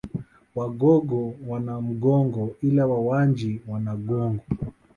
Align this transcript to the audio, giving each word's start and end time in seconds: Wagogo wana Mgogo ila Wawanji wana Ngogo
Wagogo 0.55 1.33
wana 1.47 1.81
Mgogo 1.81 2.55
ila 2.61 2.83
Wawanji 2.87 3.61
wana 3.67 3.91
Ngogo 3.97 4.39